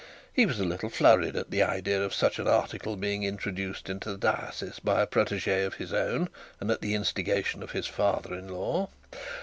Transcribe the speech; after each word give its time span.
He 0.33 0.47
was 0.47 0.59
a 0.59 0.63
little 0.65 0.89
flurried 0.89 1.35
at 1.35 1.51
the 1.51 1.61
idea 1.61 2.01
of 2.01 2.11
such 2.11 2.39
an 2.39 2.47
article, 2.47 2.95
being 2.95 3.21
introduced 3.21 3.87
into 3.87 4.09
the 4.11 4.17
diocese 4.17 4.79
by 4.79 4.99
a 5.01 5.05
protege 5.05 5.63
of 5.63 5.75
his 5.75 5.93
own, 5.93 6.27
and 6.59 6.71
at 6.71 6.81
the 6.81 6.95
instigation 6.95 7.61
of 7.61 7.73
his 7.73 7.85
father 7.85 8.33
in 8.33 8.47
law. 8.47 8.89